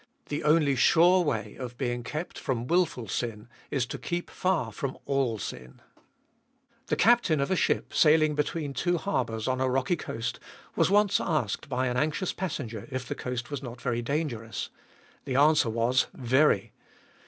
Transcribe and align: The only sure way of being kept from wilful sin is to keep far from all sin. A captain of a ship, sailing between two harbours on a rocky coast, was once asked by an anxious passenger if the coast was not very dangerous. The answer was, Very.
The 0.29 0.43
only 0.43 0.75
sure 0.75 1.21
way 1.23 1.53
of 1.59 1.77
being 1.77 2.01
kept 2.01 2.39
from 2.39 2.65
wilful 2.65 3.07
sin 3.07 3.47
is 3.69 3.85
to 3.85 3.99
keep 3.99 4.31
far 4.31 4.71
from 4.71 4.97
all 5.05 5.37
sin. 5.37 5.79
A 6.89 6.95
captain 6.95 7.39
of 7.39 7.51
a 7.51 7.55
ship, 7.55 7.93
sailing 7.93 8.33
between 8.33 8.73
two 8.73 8.97
harbours 8.97 9.47
on 9.47 9.61
a 9.61 9.69
rocky 9.69 9.95
coast, 9.95 10.39
was 10.75 10.89
once 10.89 11.19
asked 11.21 11.69
by 11.69 11.85
an 11.85 11.97
anxious 11.97 12.33
passenger 12.33 12.87
if 12.89 13.07
the 13.07 13.13
coast 13.13 13.51
was 13.51 13.61
not 13.61 13.79
very 13.79 14.01
dangerous. 14.01 14.71
The 15.25 15.35
answer 15.35 15.69
was, 15.69 16.07
Very. 16.15 16.71